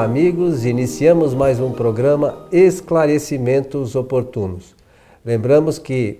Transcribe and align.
Olá, 0.00 0.08
amigos. 0.08 0.64
Iniciamos 0.64 1.34
mais 1.34 1.60
um 1.60 1.72
programa 1.72 2.48
Esclarecimentos 2.50 3.94
Oportunos. 3.94 4.74
Lembramos 5.22 5.78
que 5.78 6.18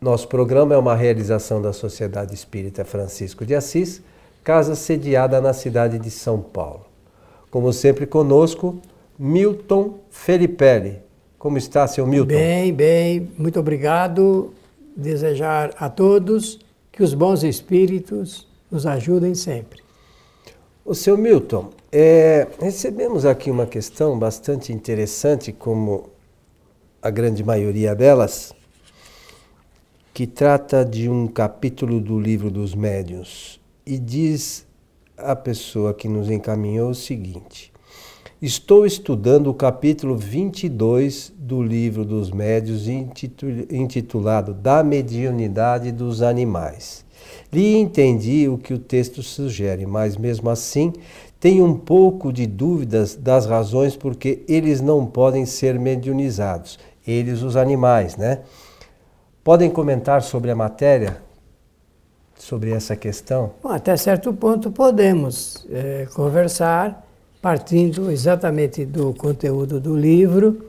nosso 0.00 0.26
programa 0.26 0.74
é 0.74 0.78
uma 0.78 0.96
realização 0.96 1.60
da 1.60 1.74
Sociedade 1.74 2.32
Espírita 2.32 2.82
Francisco 2.82 3.44
de 3.44 3.54
Assis, 3.54 4.00
casa 4.42 4.74
sediada 4.74 5.38
na 5.38 5.52
cidade 5.52 5.98
de 5.98 6.10
São 6.10 6.40
Paulo. 6.40 6.86
Como 7.50 7.74
sempre 7.74 8.06
conosco, 8.06 8.80
Milton 9.18 9.98
Felipelli. 10.08 10.98
Como 11.38 11.58
está, 11.58 11.86
seu 11.86 12.06
Milton? 12.06 12.28
Bem, 12.28 12.72
bem. 12.72 13.28
Muito 13.36 13.60
obrigado. 13.60 14.54
Desejar 14.96 15.74
a 15.78 15.90
todos 15.90 16.58
que 16.90 17.02
os 17.02 17.12
bons 17.12 17.42
espíritos 17.42 18.48
nos 18.70 18.86
ajudem 18.86 19.34
sempre. 19.34 19.82
O 20.86 20.94
seu 20.94 21.18
Milton, 21.18 21.70
é, 21.96 22.48
recebemos 22.60 23.24
aqui 23.24 23.52
uma 23.52 23.66
questão 23.66 24.18
bastante 24.18 24.72
interessante, 24.72 25.52
como 25.52 26.10
a 27.00 27.08
grande 27.08 27.44
maioria 27.44 27.94
delas, 27.94 28.52
que 30.12 30.26
trata 30.26 30.84
de 30.84 31.08
um 31.08 31.28
capítulo 31.28 32.00
do 32.00 32.18
livro 32.18 32.50
dos 32.50 32.74
médiuns 32.74 33.60
e 33.86 33.96
diz 33.96 34.66
a 35.16 35.36
pessoa 35.36 35.94
que 35.94 36.08
nos 36.08 36.28
encaminhou 36.28 36.90
o 36.90 36.94
seguinte: 36.96 37.72
Estou 38.42 38.84
estudando 38.84 39.48
o 39.48 39.54
capítulo 39.54 40.16
22 40.16 41.32
do 41.38 41.62
livro 41.62 42.04
dos 42.04 42.32
médios 42.32 42.88
intitulado 42.88 44.52
Da 44.52 44.82
Mediunidade 44.82 45.92
dos 45.92 46.22
Animais. 46.22 47.04
Li 47.52 47.76
entendi 47.76 48.48
o 48.48 48.58
que 48.58 48.74
o 48.74 48.78
texto 48.78 49.22
sugere, 49.22 49.86
mas 49.86 50.16
mesmo 50.16 50.50
assim 50.50 50.92
tenho 51.44 51.66
um 51.66 51.76
pouco 51.76 52.32
de 52.32 52.46
dúvidas 52.46 53.14
das 53.14 53.44
razões 53.44 53.94
porque 53.94 54.42
eles 54.48 54.80
não 54.80 55.04
podem 55.04 55.44
ser 55.44 55.78
mediunizados, 55.78 56.78
eles 57.06 57.42
os 57.42 57.54
animais, 57.54 58.16
né? 58.16 58.38
Podem 59.44 59.68
comentar 59.68 60.22
sobre 60.22 60.50
a 60.50 60.56
matéria, 60.56 61.18
sobre 62.34 62.70
essa 62.70 62.96
questão? 62.96 63.50
Bom, 63.62 63.68
até 63.68 63.94
certo 63.94 64.32
ponto 64.32 64.70
podemos 64.70 65.66
é, 65.70 66.08
conversar 66.14 67.06
partindo 67.42 68.10
exatamente 68.10 68.86
do 68.86 69.12
conteúdo 69.12 69.78
do 69.78 69.94
livro, 69.94 70.64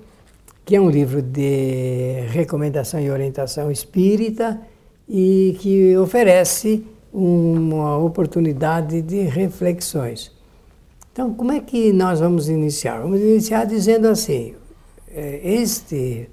que 0.66 0.76
é 0.76 0.82
um 0.82 0.90
livro 0.90 1.22
de 1.22 2.26
recomendação 2.32 3.00
e 3.00 3.10
orientação 3.10 3.72
espírita 3.72 4.60
e 5.08 5.56
que 5.58 5.96
oferece 5.96 6.86
uma 7.14 7.98
oportunidade 7.98 9.02
de 9.02 9.22
reflexões. 9.22 10.35
Então, 11.16 11.34
como 11.34 11.54
é 11.54 11.62
que 11.62 11.94
nós 11.94 12.20
vamos 12.20 12.50
iniciar? 12.50 13.00
Vamos 13.00 13.22
iniciar 13.22 13.64
dizendo 13.64 14.06
assim: 14.06 14.54
é, 15.08 15.40
este 15.50 16.30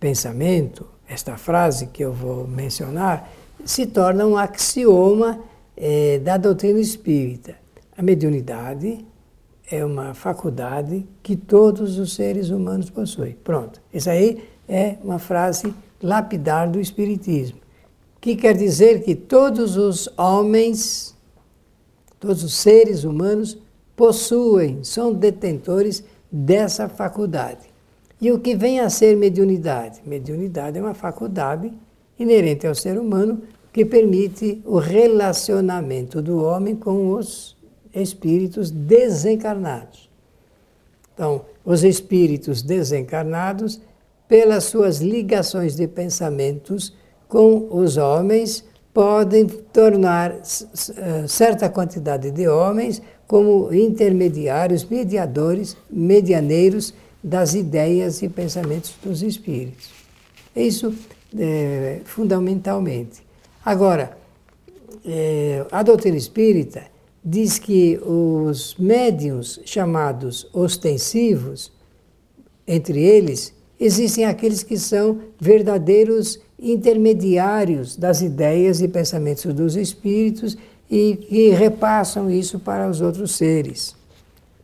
pensamento, 0.00 0.86
esta 1.06 1.36
frase 1.36 1.88
que 1.88 2.02
eu 2.02 2.14
vou 2.14 2.48
mencionar, 2.48 3.30
se 3.62 3.84
torna 3.84 4.24
um 4.24 4.38
axioma 4.38 5.38
é, 5.76 6.18
da 6.18 6.38
doutrina 6.38 6.80
espírita. 6.80 7.56
A 7.94 8.00
mediunidade 8.00 9.04
é 9.70 9.84
uma 9.84 10.14
faculdade 10.14 11.06
que 11.22 11.36
todos 11.36 11.98
os 11.98 12.14
seres 12.14 12.48
humanos 12.48 12.88
possuem. 12.88 13.36
Pronto. 13.44 13.82
Isso 13.92 14.08
aí 14.08 14.42
é 14.66 14.96
uma 15.04 15.18
frase 15.18 15.74
lapidar 16.02 16.70
do 16.70 16.80
Espiritismo 16.80 17.58
que 18.18 18.34
quer 18.34 18.56
dizer 18.56 19.02
que 19.02 19.14
todos 19.14 19.76
os 19.76 20.08
homens, 20.16 21.14
todos 22.18 22.42
os 22.42 22.54
seres 22.54 23.04
humanos 23.04 23.58
possuem, 23.96 24.82
são 24.82 25.12
detentores 25.12 26.04
dessa 26.30 26.88
faculdade. 26.88 27.72
E 28.20 28.30
o 28.30 28.38
que 28.38 28.54
vem 28.54 28.80
a 28.80 28.88
ser 28.88 29.16
mediunidade? 29.16 30.00
Mediunidade 30.06 30.78
é 30.78 30.80
uma 30.80 30.94
faculdade 30.94 31.72
inerente 32.18 32.66
ao 32.66 32.74
ser 32.74 32.98
humano 32.98 33.42
que 33.72 33.84
permite 33.84 34.62
o 34.64 34.78
relacionamento 34.78 36.22
do 36.22 36.42
homem 36.42 36.76
com 36.76 37.12
os 37.12 37.56
espíritos 37.94 38.70
desencarnados. 38.70 40.10
Então, 41.12 41.44
os 41.64 41.84
espíritos 41.84 42.62
desencarnados, 42.62 43.80
pelas 44.28 44.64
suas 44.64 45.00
ligações 45.00 45.76
de 45.76 45.86
pensamentos, 45.86 46.94
com 47.28 47.68
os 47.70 47.96
homens 47.96 48.64
podem 48.92 49.46
tornar 49.46 50.32
eh, 50.32 51.26
certa 51.26 51.68
quantidade 51.68 52.30
de 52.30 52.46
homens 52.46 53.00
como 53.26 53.72
intermediários, 53.72 54.84
mediadores, 54.84 55.76
medianeiros 55.90 56.92
das 57.22 57.54
ideias 57.54 58.20
e 58.20 58.28
pensamentos 58.28 58.94
dos 59.02 59.22
espíritos. 59.22 59.88
Isso 60.54 60.94
é, 61.38 62.00
fundamentalmente. 62.04 63.22
Agora, 63.64 64.18
é, 65.04 65.64
a 65.70 65.82
doutrina 65.82 66.16
espírita 66.16 66.82
diz 67.24 67.58
que 67.58 67.98
os 67.98 68.74
médiums 68.78 69.60
chamados 69.64 70.48
ostensivos, 70.52 71.72
entre 72.66 73.00
eles, 73.00 73.54
existem 73.78 74.24
aqueles 74.24 74.62
que 74.62 74.76
são 74.76 75.20
verdadeiros 75.40 76.40
intermediários 76.62 77.96
das 77.96 78.22
ideias 78.22 78.80
e 78.80 78.88
pensamentos 78.88 79.52
dos 79.52 79.76
espíritos 79.76 80.56
e 80.90 81.16
que 81.16 81.50
repassam 81.50 82.30
isso 82.30 82.58
para 82.58 82.88
os 82.88 83.00
outros 83.00 83.32
seres. 83.32 83.96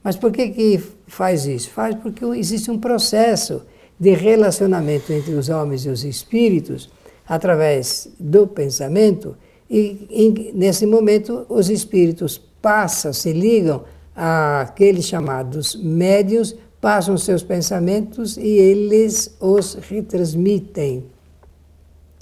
Mas 0.03 0.15
por 0.17 0.31
que, 0.31 0.49
que 0.49 0.81
faz 1.07 1.47
isso? 1.47 1.71
Faz 1.71 1.95
porque 1.97 2.25
existe 2.25 2.71
um 2.71 2.79
processo 2.79 3.63
de 3.99 4.15
relacionamento 4.15 5.13
entre 5.13 5.35
os 5.35 5.49
homens 5.49 5.85
e 5.85 5.89
os 5.89 6.05
espíritos 6.05 6.89
através 7.27 8.09
do 8.19 8.47
pensamento 8.47 9.37
e 9.69 10.07
em, 10.11 10.53
nesse 10.55 10.87
momento 10.87 11.45
os 11.49 11.69
espíritos 11.69 12.39
passam, 12.63 13.13
se 13.13 13.33
ligam 13.33 13.85
àqueles 14.17 15.05
chamados 15.05 15.77
médios, 15.77 16.57
passam 16.81 17.19
seus 17.19 17.43
pensamentos 17.43 18.37
e 18.37 18.47
eles 18.47 19.37
os 19.41 19.75
retransmitem 19.75 21.05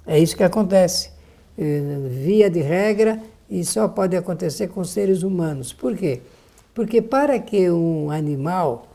é 0.07 0.19
isso 0.19 0.37
que 0.37 0.43
acontece. 0.43 1.11
Eh, 1.59 1.81
via 2.11 2.51
de 2.51 2.61
regra, 2.61 3.21
e 3.49 3.65
só 3.65 3.89
pode 3.89 4.17
acontecer 4.17 4.69
com 4.69 4.85
seres 4.85 5.23
humanos. 5.23 5.73
Por 5.73 5.97
quê? 5.97 6.21
Porque 6.75 7.01
para 7.01 7.39
que 7.39 7.71
um 7.71 8.11
animal, 8.11 8.89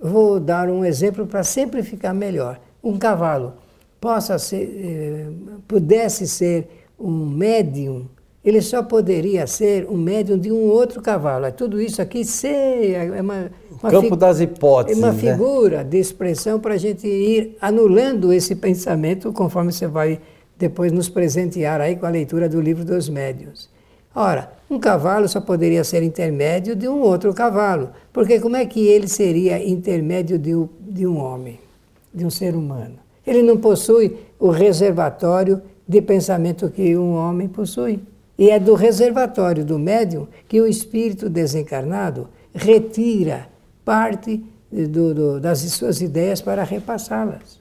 vou 0.00 0.40
dar 0.40 0.70
um 0.70 0.84
exemplo 0.84 1.26
para 1.26 1.42
sempre 1.42 1.82
ficar 1.82 2.14
melhor, 2.14 2.58
um 2.82 2.98
cavalo 2.98 3.54
possa 4.00 4.38
ser, 4.38 4.62
eh, 4.62 5.26
pudesse 5.66 6.26
ser 6.26 6.86
um 6.98 7.26
médium, 7.26 8.06
ele 8.48 8.62
só 8.62 8.82
poderia 8.82 9.46
ser 9.46 9.86
um 9.90 9.96
médium 9.96 10.38
de 10.38 10.50
um 10.50 10.68
outro 10.68 11.02
cavalo. 11.02 11.44
É 11.44 11.50
tudo 11.50 11.80
isso 11.80 12.00
aqui 12.00 12.24
ser, 12.24 12.94
é 12.94 13.20
uma, 13.20 13.50
uma 13.70 13.90
campo 13.90 14.16
das 14.16 14.40
hipóteses, 14.40 15.02
é 15.02 15.04
uma 15.04 15.12
né? 15.12 15.18
figura 15.18 15.84
de 15.84 15.98
expressão 15.98 16.58
para 16.58 16.74
a 16.74 16.78
gente 16.78 17.06
ir 17.06 17.56
anulando 17.60 18.32
esse 18.32 18.54
pensamento 18.54 19.32
conforme 19.32 19.70
você 19.70 19.86
vai 19.86 20.20
depois 20.56 20.90
nos 20.90 21.08
presentear 21.08 21.80
aí 21.80 21.96
com 21.96 22.06
a 22.06 22.10
leitura 22.10 22.48
do 22.48 22.60
livro 22.60 22.84
dos 22.84 23.08
médios. 23.08 23.68
Ora, 24.14 24.50
um 24.70 24.78
cavalo 24.78 25.28
só 25.28 25.40
poderia 25.40 25.84
ser 25.84 26.02
intermédio 26.02 26.74
de 26.74 26.88
um 26.88 27.00
outro 27.00 27.34
cavalo, 27.34 27.90
porque 28.12 28.40
como 28.40 28.56
é 28.56 28.64
que 28.64 28.86
ele 28.86 29.06
seria 29.06 29.62
intermédio 29.64 30.38
de 30.38 30.54
um, 30.54 30.68
de 30.80 31.06
um 31.06 31.18
homem, 31.18 31.60
de 32.12 32.24
um 32.24 32.30
ser 32.30 32.56
humano? 32.56 32.96
Ele 33.26 33.42
não 33.42 33.58
possui 33.58 34.16
o 34.38 34.48
reservatório 34.48 35.60
de 35.86 36.00
pensamento 36.00 36.70
que 36.70 36.96
um 36.96 37.14
homem 37.14 37.46
possui. 37.46 38.00
E 38.38 38.50
é 38.50 38.60
do 38.60 38.74
reservatório 38.74 39.64
do 39.64 39.78
médium 39.78 40.28
que 40.46 40.60
o 40.60 40.66
espírito 40.66 41.28
desencarnado 41.28 42.28
retira 42.54 43.48
parte 43.84 44.44
do, 44.70 45.14
do, 45.14 45.40
das 45.40 45.58
suas 45.60 46.00
ideias 46.00 46.40
para 46.40 46.62
repassá-las. 46.62 47.60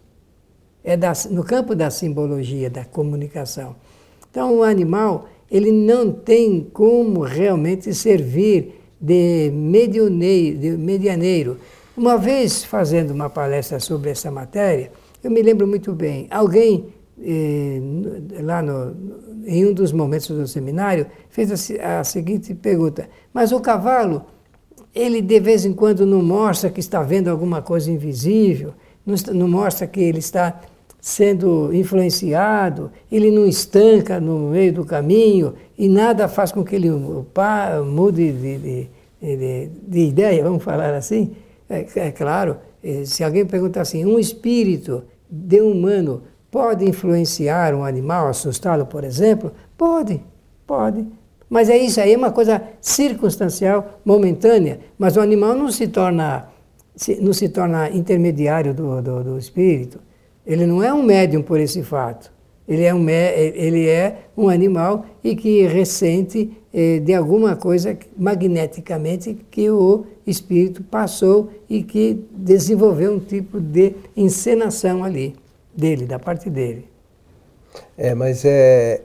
É 0.84 0.96
da, 0.96 1.14
no 1.32 1.44
campo 1.44 1.74
da 1.74 1.90
simbologia, 1.90 2.70
da 2.70 2.86
comunicação. 2.86 3.76
Então, 4.30 4.58
o 4.58 4.64
animal 4.64 5.28
ele 5.50 5.72
não 5.72 6.12
tem 6.12 6.62
como 6.74 7.22
realmente 7.22 7.94
servir 7.94 8.82
de, 9.00 9.50
de 9.50 10.78
medianeiro. 10.78 11.58
Uma 11.96 12.18
vez 12.18 12.64
fazendo 12.64 13.12
uma 13.12 13.30
palestra 13.30 13.80
sobre 13.80 14.12
essa 14.12 14.30
matéria, 14.30 14.92
eu 15.24 15.32
me 15.32 15.42
lembro 15.42 15.66
muito 15.66 15.94
bem, 15.94 16.28
alguém 16.30 16.94
eh, 17.22 17.82
lá 18.42 18.62
no, 18.62 18.96
em 19.46 19.66
um 19.66 19.74
dos 19.74 19.92
momentos 19.92 20.28
do 20.28 20.48
seminário, 20.48 21.08
fez 21.30 21.80
a, 21.80 22.00
a 22.00 22.04
seguinte 22.04 22.54
pergunta: 22.54 23.10
Mas 23.34 23.52
o 23.52 23.60
cavalo, 23.60 24.26
ele 24.94 25.22
de 25.22 25.40
vez 25.40 25.66
em 25.66 25.74
quando 25.74 26.06
não 26.06 26.22
mostra 26.22 26.70
que 26.70 26.80
está 26.80 27.02
vendo 27.02 27.30
alguma 27.30 27.62
coisa 27.62 27.92
invisível, 27.92 28.74
não, 29.06 29.16
não 29.34 29.48
mostra 29.48 29.88
que 29.88 30.00
ele 30.00 30.20
está 30.20 30.62
sendo 31.00 31.74
influenciado, 31.74 32.92
ele 33.12 33.32
não 33.32 33.46
estanca 33.46 34.20
no 34.20 34.50
meio 34.50 34.74
do 34.74 34.84
caminho 34.84 35.54
e 35.78 35.88
nada 35.88 36.28
faz 36.28 36.52
com 36.52 36.64
que 36.64 36.76
ele 36.76 36.90
mude 37.86 38.32
de, 38.34 38.58
de, 38.58 38.90
de, 39.22 39.70
de 39.88 40.00
ideia, 40.00 40.44
vamos 40.44 40.64
falar 40.64 40.94
assim, 40.94 41.32
é, 41.70 41.86
é 41.96 42.12
claro, 42.12 42.58
eh, 42.84 43.06
se 43.06 43.24
alguém 43.24 43.46
perguntar 43.46 43.82
assim, 43.82 44.06
um 44.06 44.20
espírito 44.20 45.04
de 45.30 45.62
um 45.62 45.72
humano 45.72 46.24
pode 46.58 46.90
influenciar 46.90 47.76
um 47.76 47.86
animal, 47.86 48.28
assustá-lo, 48.28 48.88
por 48.88 49.04
exemplo? 49.04 49.52
Pode, 49.78 50.20
pode. 50.66 51.06
Mas 51.48 51.70
é 51.70 51.78
isso 51.78 52.02
aí, 52.02 52.14
é 52.14 52.18
uma 52.18 52.32
coisa 52.32 52.60
circunstancial, 52.82 54.00
momentânea. 54.04 54.80
Mas 54.98 55.16
o 55.16 55.22
animal 55.22 55.56
não 55.56 55.70
se 55.72 55.88
torna, 55.88 56.48
não 57.22 57.32
se 57.32 57.50
torna 57.50 57.92
intermediário 57.92 58.74
do, 58.74 59.00
do, 59.04 59.24
do 59.24 59.38
espírito. 59.38 60.00
Ele 60.44 60.66
não 60.66 60.82
é 60.82 60.92
um 60.92 61.04
médium 61.04 61.44
por 61.44 61.60
esse 61.60 61.84
fato. 61.84 62.34
Ele 62.68 62.84
é 62.84 62.92
um, 62.92 63.08
ele 63.08 63.88
é 63.88 64.22
um 64.36 64.50
animal 64.50 65.06
e 65.24 65.36
que 65.36 65.68
ressente 65.68 66.58
eh, 66.74 67.00
de 67.00 67.14
alguma 67.14 67.56
coisa 67.56 67.96
magneticamente 68.18 69.38
que 69.52 69.70
o 69.70 70.08
espírito 70.26 70.84
passou 70.84 71.52
e 71.70 71.84
que 71.84 72.26
desenvolveu 72.32 73.14
um 73.14 73.20
tipo 73.20 73.62
de 73.62 73.94
encenação 74.18 75.04
ali, 75.04 75.36
dele, 75.78 76.06
da 76.06 76.18
parte 76.18 76.50
dele. 76.50 76.90
É, 77.96 78.16
mas 78.16 78.44
é, 78.44 79.02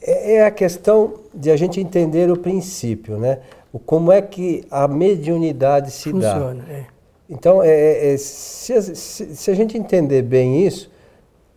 é, 0.00 0.36
é 0.36 0.46
a 0.46 0.50
questão 0.50 1.14
de 1.34 1.50
a 1.50 1.56
gente 1.56 1.78
entender 1.78 2.30
o 2.30 2.38
princípio, 2.38 3.18
né? 3.18 3.40
O, 3.70 3.78
como 3.78 4.10
é 4.10 4.22
que 4.22 4.64
a 4.70 4.88
mediunidade 4.88 5.90
se 5.90 6.10
Funciona, 6.10 6.34
dá. 6.34 6.48
Funciona, 6.48 6.64
é. 6.70 6.86
Então, 7.28 7.62
é, 7.62 7.68
é, 7.68 8.14
é 8.14 8.16
se, 8.16 8.96
se, 8.96 9.36
se 9.36 9.50
a 9.50 9.54
gente 9.54 9.78
entender 9.78 10.22
bem 10.22 10.66
isso, 10.66 10.90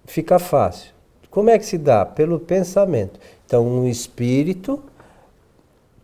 fica 0.05 0.37
fácil. 0.37 0.91
Como 1.31 1.49
é 1.49 1.57
que 1.57 1.65
se 1.65 1.79
dá? 1.79 2.05
Pelo 2.05 2.39
pensamento. 2.39 3.19
Então, 3.45 3.65
um 3.65 3.87
espírito, 3.87 4.83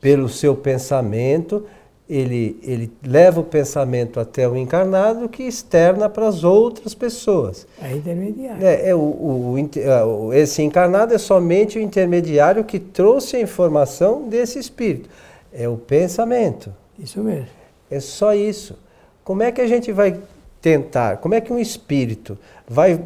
pelo 0.02 0.28
seu 0.28 0.56
pensamento, 0.56 1.66
ele, 2.10 2.60
ele 2.64 2.92
leva 3.06 3.40
o 3.40 3.44
pensamento 3.44 4.20
até 4.20 4.50
o 4.50 4.58
encarnado 4.58 5.30
que 5.30 5.44
externa 5.44 6.10
para 6.10 6.28
as 6.28 6.44
outras 6.44 6.96
pessoas. 6.96 7.68
É 7.80 7.96
intermediário. 7.96 8.66
É, 8.66 8.90
é 8.90 8.96
o, 8.96 9.00
o, 9.00 9.70
o, 10.26 10.34
esse 10.34 10.64
encarnado 10.64 11.14
é 11.14 11.20
somente 11.20 11.78
o 11.78 11.82
intermediário 11.82 12.64
que 12.64 12.80
trouxe 12.80 13.36
a 13.36 13.42
informação 13.42 14.28
desse 14.28 14.58
espírito. 14.58 15.08
É 15.54 15.70
o 15.70 15.78
pensamento. 15.78 16.74
Isso 16.98 17.22
mesmo. 17.22 17.48
É 17.92 18.00
só 18.00 18.34
isso. 18.34 18.76
Como 19.24 19.44
é 19.44 19.52
que 19.52 19.62
a 19.62 19.68
gente 19.68 19.92
vai 19.92 20.20
tentar? 20.60 21.18
Como 21.18 21.36
é 21.36 21.42
que 21.42 21.54
um 21.54 21.60
espírito 21.60 22.40
vai 22.68 23.00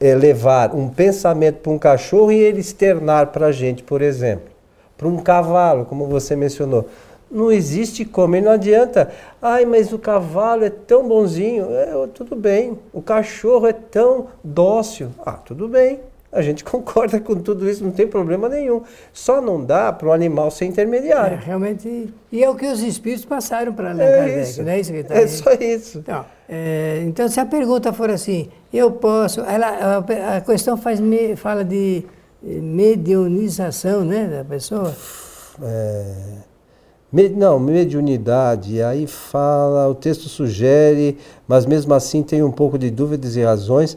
é, 0.00 0.14
levar 0.14 0.74
um 0.74 0.88
pensamento 0.88 1.56
para 1.56 1.72
um 1.72 1.78
cachorro 1.78 2.32
e 2.32 2.38
ele 2.38 2.60
externar 2.60 3.26
para 3.26 3.48
a 3.48 3.52
gente, 3.52 3.82
por 3.82 4.00
exemplo? 4.00 4.48
Para 4.96 5.06
um 5.06 5.18
cavalo, 5.18 5.84
como 5.84 6.06
você 6.06 6.34
mencionou. 6.34 6.88
Não 7.30 7.50
existe 7.50 8.04
como, 8.04 8.36
e 8.36 8.40
não 8.40 8.52
adianta. 8.52 9.10
Ai, 9.42 9.64
mas 9.64 9.92
o 9.92 9.98
cavalo 9.98 10.64
é 10.64 10.70
tão 10.70 11.06
bonzinho. 11.08 11.66
É, 11.70 12.06
tudo 12.14 12.36
bem. 12.36 12.78
O 12.92 13.02
cachorro 13.02 13.66
é 13.66 13.72
tão 13.72 14.28
dócil. 14.42 15.10
Ah, 15.24 15.32
tudo 15.32 15.66
bem. 15.68 16.00
A 16.30 16.42
gente 16.42 16.62
concorda 16.64 17.18
com 17.18 17.34
tudo 17.36 17.68
isso, 17.68 17.82
não 17.82 17.90
tem 17.90 18.06
problema 18.06 18.48
nenhum. 18.48 18.82
Só 19.12 19.40
não 19.40 19.64
dá 19.64 19.92
para 19.92 20.08
o 20.08 20.12
animal 20.12 20.50
ser 20.50 20.66
intermediário. 20.66 21.38
É, 21.38 21.40
realmente. 21.40 22.14
E 22.30 22.44
é 22.44 22.48
o 22.48 22.54
que 22.54 22.66
os 22.66 22.80
espíritos 22.82 23.24
passaram 23.24 23.72
para 23.72 23.90
Allan 23.90 24.02
é 24.02 24.16
Kardec, 24.18 24.40
isso. 24.40 24.62
não 24.62 24.70
é 24.70 24.80
isso 24.80 24.92
que 24.92 24.98
está 24.98 25.14
É 25.14 25.26
só 25.26 25.52
isso. 25.52 25.98
Então, 25.98 26.24
é, 26.48 27.02
então, 27.06 27.28
se 27.28 27.40
a 27.40 27.46
pergunta 27.46 27.92
for 27.92 28.10
assim, 28.10 28.48
eu 28.72 28.92
posso. 28.92 29.40
Ela, 29.40 29.66
a, 29.98 30.36
a 30.36 30.40
questão 30.40 30.76
faz, 30.76 31.00
fala 31.36 31.64
de 31.64 32.04
medionização 32.42 34.04
né, 34.04 34.26
da 34.26 34.44
pessoa. 34.44 34.94
É. 35.62 36.45
Não, 37.36 37.58
mediunidade, 37.58 38.82
aí 38.82 39.06
fala, 39.06 39.88
o 39.88 39.94
texto 39.94 40.28
sugere, 40.28 41.16
mas 41.48 41.64
mesmo 41.64 41.94
assim 41.94 42.22
tem 42.22 42.42
um 42.42 42.50
pouco 42.50 42.78
de 42.78 42.90
dúvidas 42.90 43.36
e 43.36 43.42
razões, 43.42 43.96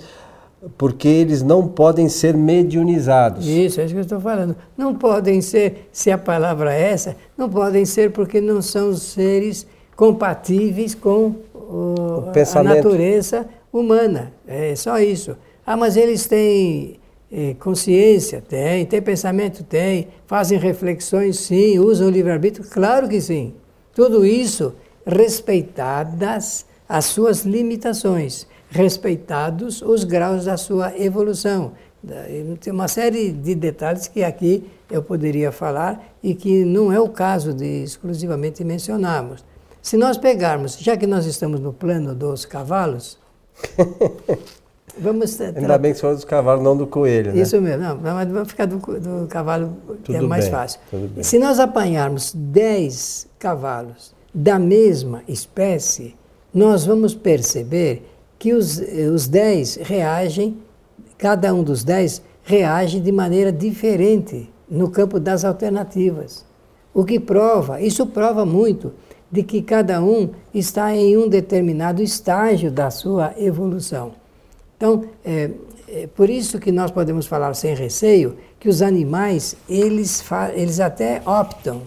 porque 0.77 1.07
eles 1.07 1.41
não 1.41 1.67
podem 1.67 2.07
ser 2.09 2.35
mediunizados. 2.35 3.47
Isso, 3.47 3.79
é 3.81 3.85
isso 3.85 3.93
que 3.93 3.99
eu 3.99 4.03
estou 4.03 4.19
falando. 4.19 4.55
Não 4.77 4.93
podem 4.95 5.41
ser, 5.41 5.89
se 5.91 6.11
a 6.11 6.17
palavra 6.17 6.73
é 6.73 6.91
essa, 6.91 7.15
não 7.37 7.49
podem 7.49 7.85
ser 7.85 8.11
porque 8.11 8.39
não 8.39 8.61
são 8.61 8.93
seres 8.95 9.65
compatíveis 9.95 10.95
com 10.95 11.35
o, 11.53 12.31
o 12.33 12.57
a 12.57 12.63
natureza 12.63 13.45
humana. 13.71 14.31
É 14.47 14.75
só 14.75 14.99
isso. 14.99 15.35
Ah, 15.65 15.77
mas 15.77 15.95
eles 15.97 16.25
têm 16.25 16.99
é, 17.31 17.53
consciência? 17.55 18.41
Tem. 18.41 18.85
Tem 18.85 19.01
pensamento? 19.01 19.63
Tem. 19.63 20.07
Fazem 20.25 20.57
reflexões? 20.57 21.39
Sim. 21.39 21.79
Usam 21.79 22.07
o 22.07 22.11
livre-arbítrio? 22.11 22.65
Claro 22.69 23.07
que 23.07 23.21
sim. 23.21 23.53
Tudo 23.93 24.25
isso 24.25 24.73
respeitadas 25.05 26.65
as 26.87 27.05
suas 27.05 27.43
limitações, 27.43 28.47
respeitados 28.69 29.81
os 29.81 30.03
graus 30.03 30.45
da 30.45 30.57
sua 30.57 30.97
evolução. 30.97 31.73
Tem 32.61 32.71
uma 32.71 32.87
série 32.87 33.31
de 33.31 33.53
detalhes 33.53 34.07
que 34.07 34.23
aqui 34.23 34.67
eu 34.89 35.03
poderia 35.03 35.51
falar 35.51 36.15
e 36.23 36.33
que 36.33 36.63
não 36.63 36.91
é 36.91 36.99
o 36.99 37.09
caso 37.09 37.53
de 37.53 37.83
exclusivamente 37.83 38.63
mencionarmos. 38.63 39.43
Se 39.81 39.97
nós 39.97 40.17
pegarmos, 40.17 40.77
já 40.77 40.95
que 40.95 41.05
nós 41.05 41.25
estamos 41.25 41.59
no 41.59 41.73
plano 41.73 42.15
dos 42.15 42.45
cavalos, 42.45 43.17
Vamos 44.97 45.39
Ainda 45.39 45.77
bem 45.77 45.91
que 45.91 45.97
você 45.97 46.01
falou 46.01 46.15
dos 46.15 46.25
cavalos, 46.25 46.63
não 46.63 46.75
do 46.75 46.87
coelho, 46.87 47.33
né? 47.33 47.41
Isso 47.41 47.61
mesmo, 47.61 47.83
não, 47.83 47.97
mas 47.97 48.29
vamos 48.29 48.49
ficar 48.49 48.65
do, 48.65 48.77
do 48.77 49.27
cavalo, 49.27 49.77
que 50.03 50.15
é 50.15 50.21
mais 50.21 50.45
bem, 50.45 50.53
fácil. 50.53 50.79
Se 51.21 51.37
nós 51.37 51.59
apanharmos 51.59 52.33
10 52.35 53.27
cavalos 53.37 54.13
da 54.33 54.59
mesma 54.59 55.21
espécie, 55.27 56.15
nós 56.53 56.85
vamos 56.85 57.13
perceber 57.13 58.03
que 58.37 58.53
os, 58.53 58.81
os 59.13 59.27
10 59.27 59.77
reagem, 59.77 60.57
cada 61.17 61.53
um 61.53 61.63
dos 61.63 61.83
10 61.83 62.21
reage 62.43 62.99
de 62.99 63.11
maneira 63.11 63.51
diferente 63.51 64.49
no 64.69 64.89
campo 64.89 65.19
das 65.19 65.45
alternativas. 65.45 66.45
O 66.93 67.05
que 67.05 67.19
prova, 67.19 67.81
isso 67.81 68.05
prova 68.07 68.45
muito, 68.45 68.93
de 69.31 69.43
que 69.43 69.61
cada 69.61 70.01
um 70.01 70.31
está 70.53 70.95
em 70.95 71.15
um 71.15 71.27
determinado 71.27 72.01
estágio 72.01 72.71
da 72.71 72.89
sua 72.89 73.33
evolução. 73.37 74.13
Então, 74.79 75.03
é, 75.25 75.49
é, 75.89 76.07
por 76.07 76.29
isso 76.29 76.57
que 76.57 76.71
nós 76.71 76.89
podemos 76.89 77.27
falar 77.27 77.53
sem 77.53 77.75
receio 77.75 78.37
que 78.57 78.69
os 78.69 78.81
animais, 78.81 79.57
eles, 79.67 80.23
eles 80.55 80.79
até 80.79 81.21
optam. 81.25 81.81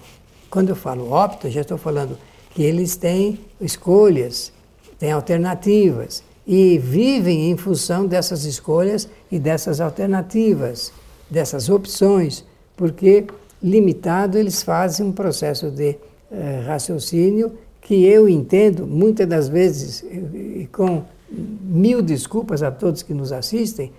Quando 0.50 0.68
eu 0.68 0.76
falo 0.76 1.10
optam, 1.10 1.50
já 1.50 1.62
estou 1.62 1.78
falando 1.78 2.18
que 2.50 2.62
eles 2.62 2.94
têm 2.94 3.40
escolhas, 3.58 4.52
têm 4.98 5.10
alternativas 5.10 6.22
e 6.46 6.76
vivem 6.76 7.50
em 7.50 7.56
função 7.56 8.06
dessas 8.06 8.44
escolhas 8.44 9.08
e 9.30 9.38
dessas 9.38 9.80
alternativas, 9.80 10.92
dessas 11.30 11.70
opções, 11.70 12.44
porque 12.76 13.24
limitado 13.62 14.36
eles 14.36 14.62
fazem 14.62 15.06
um 15.06 15.12
processo 15.12 15.70
de 15.70 15.96
eh, 16.30 16.62
raciocínio 16.66 17.52
que 17.80 18.04
eu 18.04 18.28
entendo 18.28 18.86
muitas 18.86 19.26
das 19.26 19.48
vezes 19.48 20.02
e 20.02 20.68
com 20.70 21.04
mil 21.32 22.02
desculpas 22.02 22.62
a 22.62 22.70
todos 22.70 23.02
que 23.02 23.14
nos 23.14 23.32
assistem, 23.32 23.92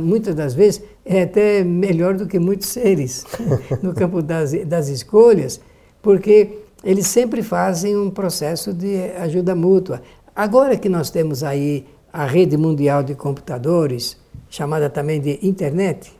muitas 0.00 0.34
das 0.34 0.54
vezes 0.54 0.82
é 1.04 1.22
até 1.22 1.64
melhor 1.64 2.14
do 2.14 2.26
que 2.26 2.38
muitos 2.38 2.68
seres 2.68 3.24
no 3.82 3.94
campo 3.94 4.20
das, 4.20 4.52
das 4.66 4.88
escolhas, 4.88 5.60
porque 6.02 6.58
eles 6.82 7.06
sempre 7.06 7.42
fazem 7.42 7.96
um 7.96 8.10
processo 8.10 8.72
de 8.72 8.96
ajuda 9.18 9.54
mútua. 9.54 10.02
Agora 10.36 10.76
que 10.76 10.88
nós 10.88 11.08
temos 11.08 11.42
aí 11.42 11.86
a 12.12 12.26
rede 12.26 12.56
mundial 12.56 13.02
de 13.02 13.14
computadores, 13.14 14.16
chamada 14.50 14.90
também 14.90 15.20
de 15.20 15.38
internet, 15.42 16.12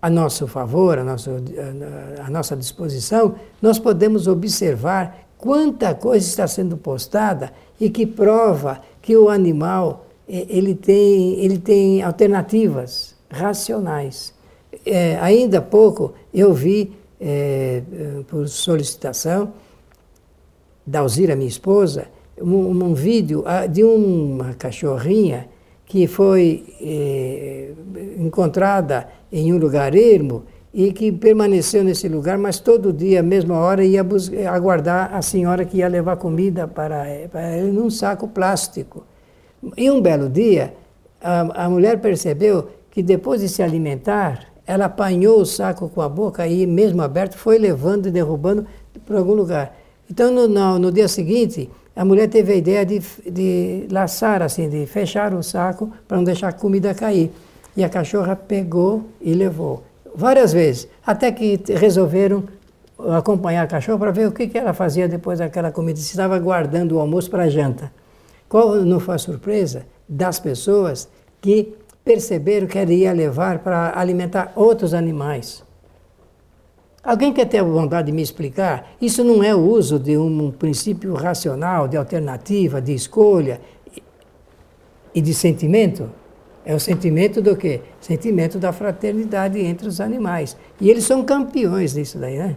a 0.00 0.08
nosso 0.08 0.46
favor, 0.46 0.98
a, 0.98 1.04
nosso, 1.04 1.30
a 2.24 2.30
nossa 2.30 2.56
disposição, 2.56 3.34
nós 3.60 3.78
podemos 3.78 4.28
observar 4.28 5.28
quanta 5.36 5.94
coisa 5.94 6.26
está 6.26 6.46
sendo 6.46 6.76
postada 6.76 7.52
e 7.80 7.90
que 7.90 8.06
prova 8.06 8.80
que 9.00 9.16
o 9.16 9.28
animal 9.28 10.06
eh, 10.28 10.46
ele 10.48 10.74
tem, 10.74 11.40
ele 11.40 11.58
tem 11.58 12.02
alternativas 12.02 13.14
racionais. 13.30 14.34
É, 14.84 15.18
ainda 15.20 15.58
há 15.58 15.62
pouco 15.62 16.14
eu 16.32 16.52
vi, 16.52 16.92
é, 17.20 17.82
por 18.28 18.48
solicitação 18.48 19.52
da 20.86 21.00
Alzira, 21.00 21.36
minha 21.36 21.48
esposa, 21.48 22.06
um, 22.40 22.70
um, 22.70 22.94
vídeo 22.94 23.42
ah, 23.44 23.66
de 23.66 23.82
uma 23.84 24.54
cachorrinha 24.54 25.48
que 25.84 26.06
foi 26.06 26.64
é, 26.80 27.72
encontrada 28.18 29.08
em 29.32 29.52
um 29.52 29.58
lugar 29.58 29.94
ermo 29.94 30.44
e 30.78 30.92
que 30.92 31.10
permaneceu 31.10 31.82
nesse 31.82 32.08
lugar, 32.08 32.38
mas 32.38 32.60
todo 32.60 32.92
dia, 32.92 33.20
mesma 33.20 33.58
hora, 33.58 33.84
ia 33.84 34.06
aguardar 34.48 35.12
a 35.12 35.20
senhora 35.20 35.64
que 35.64 35.78
ia 35.78 35.88
levar 35.88 36.16
comida 36.18 36.68
para 36.68 37.04
ele 37.58 37.72
num 37.72 37.90
saco 37.90 38.28
plástico. 38.28 39.04
E 39.76 39.90
um 39.90 40.00
belo 40.00 40.28
dia, 40.28 40.72
a, 41.20 41.64
a 41.64 41.68
mulher 41.68 41.98
percebeu 41.98 42.68
que 42.92 43.02
depois 43.02 43.40
de 43.40 43.48
se 43.48 43.60
alimentar, 43.60 44.52
ela 44.64 44.84
apanhou 44.84 45.40
o 45.40 45.44
saco 45.44 45.88
com 45.88 46.00
a 46.00 46.08
boca 46.08 46.46
e, 46.46 46.64
mesmo 46.64 47.02
aberto, 47.02 47.36
foi 47.36 47.58
levando 47.58 48.06
e 48.06 48.12
derrubando, 48.12 48.64
para 49.04 49.18
algum 49.18 49.34
lugar. 49.34 49.76
Então, 50.08 50.30
no, 50.30 50.46
no, 50.46 50.78
no, 50.78 50.92
dia 50.92 51.08
seguinte, 51.08 51.68
a 51.96 52.04
mulher 52.04 52.28
teve 52.28 52.52
a 52.52 52.56
ideia 52.56 52.86
de, 52.86 53.00
de 53.28 53.88
laçar, 53.90 54.42
assim, 54.42 54.68
de 54.68 54.86
fechar 54.86 55.34
o 55.34 55.42
saco 55.42 55.90
para 56.06 56.18
não 56.18 56.22
deixar 56.22 56.50
a 56.50 56.52
comida 56.52 56.94
cair. 56.94 57.32
E 57.76 57.82
a 57.82 57.88
cachorra 57.88 58.36
pegou 58.36 59.06
e 59.20 59.34
levou. 59.34 59.87
Várias 60.18 60.52
vezes. 60.52 60.88
Até 61.06 61.30
que 61.30 61.62
resolveram 61.74 62.42
acompanhar 63.16 63.62
a 63.62 63.66
cachorra 63.68 63.98
para 63.98 64.10
ver 64.10 64.26
o 64.26 64.32
que, 64.32 64.48
que 64.48 64.58
ela 64.58 64.74
fazia 64.74 65.06
depois 65.06 65.38
daquela 65.38 65.70
comida. 65.70 65.96
Se 66.00 66.10
estava 66.10 66.36
guardando 66.40 66.96
o 66.96 66.98
almoço 66.98 67.30
para 67.30 67.44
a 67.44 67.48
janta. 67.48 67.92
Qual 68.48 68.74
não 68.84 68.98
foi 68.98 69.14
a 69.14 69.18
surpresa 69.18 69.86
das 70.08 70.40
pessoas 70.40 71.08
que 71.40 71.72
perceberam 72.04 72.66
que 72.66 72.76
ela 72.76 72.92
ia 72.92 73.12
levar 73.12 73.60
para 73.60 73.96
alimentar 73.96 74.50
outros 74.56 74.92
animais? 74.92 75.62
Alguém 77.04 77.32
quer 77.32 77.44
ter 77.44 77.58
a 77.58 77.62
vontade 77.62 78.06
de 78.08 78.12
me 78.12 78.20
explicar? 78.20 78.96
Isso 79.00 79.22
não 79.22 79.40
é 79.44 79.54
o 79.54 79.60
uso 79.60 80.00
de 80.00 80.18
um 80.18 80.50
princípio 80.50 81.14
racional, 81.14 81.86
de 81.86 81.96
alternativa, 81.96 82.82
de 82.82 82.92
escolha 82.92 83.60
e 85.14 85.20
de 85.20 85.32
sentimento? 85.32 86.10
É 86.68 86.74
o 86.74 86.78
sentimento 86.78 87.40
do 87.40 87.56
quê? 87.56 87.80
Sentimento 87.98 88.58
da 88.58 88.74
fraternidade 88.74 89.58
entre 89.58 89.88
os 89.88 90.02
animais. 90.02 90.54
E 90.78 90.90
eles 90.90 91.04
são 91.04 91.24
campeões 91.24 91.94
disso 91.94 92.18
daí, 92.18 92.36
né? 92.36 92.56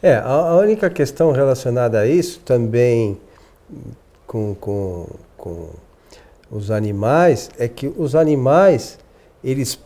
É, 0.00 0.14
a 0.14 0.54
única 0.54 0.88
questão 0.88 1.32
relacionada 1.32 1.98
a 1.98 2.06
isso 2.06 2.38
também 2.44 3.18
com, 4.28 4.54
com, 4.54 5.06
com 5.36 5.70
os 6.52 6.70
animais 6.70 7.50
é 7.58 7.66
que 7.66 7.92
os 7.96 8.14
animais, 8.14 8.96
eles 9.42 9.76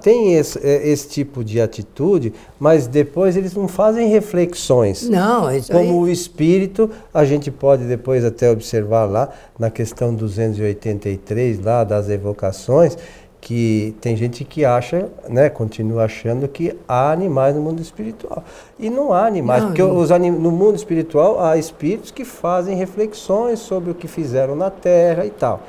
têm 0.00 0.34
esse, 0.34 0.58
é, 0.64 0.88
esse, 0.88 1.08
tipo 1.08 1.44
de 1.44 1.60
atitude, 1.60 2.32
mas 2.58 2.86
depois 2.86 3.36
eles 3.36 3.54
não 3.54 3.66
fazem 3.66 4.08
reflexões. 4.08 5.08
Não, 5.08 5.54
isso 5.54 5.72
Como 5.72 5.80
aí... 5.80 5.92
o 5.92 6.08
espírito, 6.08 6.90
a 7.12 7.24
gente 7.24 7.50
pode 7.50 7.84
depois 7.84 8.24
até 8.24 8.50
observar 8.50 9.04
lá 9.04 9.28
na 9.58 9.70
questão 9.70 10.14
283 10.14 11.60
lá 11.60 11.84
das 11.84 12.08
evocações, 12.08 12.96
que 13.40 13.94
tem 14.00 14.16
gente 14.16 14.44
que 14.44 14.64
acha, 14.64 15.08
né, 15.28 15.48
continua 15.48 16.04
achando 16.04 16.48
que 16.48 16.76
há 16.88 17.12
animais 17.12 17.54
no 17.54 17.60
mundo 17.60 17.80
espiritual. 17.80 18.42
E 18.78 18.90
não 18.90 19.12
há 19.12 19.26
animais, 19.26 19.62
não, 19.62 19.68
porque. 19.68 19.82
Os 19.82 20.10
anim 20.10 20.30
no 20.30 20.50
mundo 20.50 20.74
espiritual 20.74 21.40
há 21.40 21.56
espíritos 21.56 22.10
que 22.10 22.24
fazem 22.24 22.76
reflexões 22.76 23.60
sobre 23.60 23.90
o 23.90 23.94
que 23.94 24.08
fizeram 24.08 24.56
na 24.56 24.68
Terra 24.68 25.24
e 25.24 25.30
tal. 25.30 25.62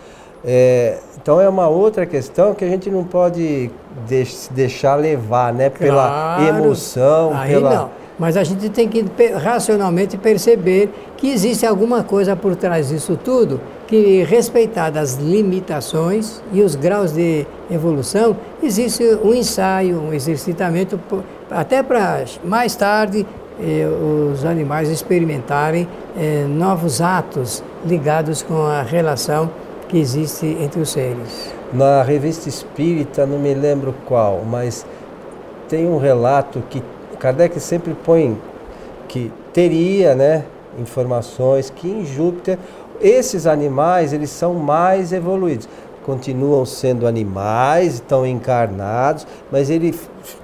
É, 0.46 0.98
então 1.22 1.42
é 1.42 1.50
uma 1.50 1.68
outra 1.68 2.06
questão 2.06 2.54
que 2.54 2.64
a 2.64 2.68
gente 2.70 2.90
não 2.90 3.04
pode 3.04 3.70
se 4.26 4.54
deixar 4.54 4.96
levar, 4.96 5.54
né, 5.54 5.70
pela 5.70 6.08
claro. 6.08 6.44
emoção, 6.44 7.32
Aí 7.34 7.54
pela 7.54 7.76
não. 7.76 7.90
Mas 8.20 8.36
a 8.36 8.44
gente 8.44 8.70
tem 8.70 8.88
que 8.88 9.06
racionalmente 9.36 10.18
perceber 10.18 10.90
que 11.18 11.30
existe 11.30 11.66
alguma 11.66 12.04
coisa 12.04 12.36
por 12.36 12.56
trás 12.56 12.90
disso 12.90 13.20
tudo, 13.22 13.62
que 13.86 14.24
respeitadas 14.24 15.14
as 15.14 15.20
limitações 15.20 16.42
e 16.52 16.62
os 16.62 16.76
graus 16.76 17.14
de 17.14 17.46
evolução, 17.70 18.36
existe 18.64 19.04
um 19.24 19.34
ensaio, 19.34 20.02
um 20.02 20.14
exercitamento, 20.14 21.00
até 21.52 21.84
para 21.84 22.24
mais 22.44 22.76
tarde 22.76 23.26
eh, 23.60 23.88
os 24.32 24.44
animais 24.46 24.90
experimentarem 24.90 25.88
eh, 26.18 26.46
novos 26.48 27.02
atos 27.02 27.64
ligados 27.86 28.42
com 28.42 28.66
a 28.66 28.82
relação 28.82 29.50
que 29.88 29.98
existe 29.98 30.46
entre 30.46 30.82
os 30.82 30.90
seres. 30.90 31.54
Na 31.74 32.02
revista 32.04 32.50
espírita, 32.50 33.26
não 33.26 33.40
me 33.40 33.54
lembro 33.54 33.94
qual, 34.06 34.44
mas 34.46 34.86
tem 35.68 35.88
um 35.88 35.98
relato 35.98 36.64
que 36.70 36.84
Kardec 37.20 37.60
sempre 37.60 37.94
põe 37.94 38.38
que 39.08 39.32
teria, 39.54 40.14
né, 40.14 40.44
informações 40.80 41.70
que 41.70 41.90
em 41.90 42.06
Júpiter 42.06 42.60
esses 43.02 43.48
animais 43.48 44.14
eles 44.14 44.30
são 44.30 44.54
mais 44.54 45.14
evoluídos. 45.14 45.68
Continuam 46.06 46.66
sendo 46.66 47.06
animais, 47.06 47.96
estão 47.96 48.26
encarnados, 48.26 49.28
mas 49.52 49.70
ele 49.70 49.94